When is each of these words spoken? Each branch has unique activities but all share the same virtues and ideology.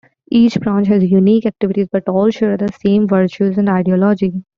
Each 0.31 0.59
branch 0.59 0.87
has 0.87 1.03
unique 1.03 1.45
activities 1.45 1.87
but 1.91 2.07
all 2.09 2.31
share 2.31 2.57
the 2.57 2.73
same 2.83 3.07
virtues 3.07 3.59
and 3.59 3.69
ideology. 3.69 4.43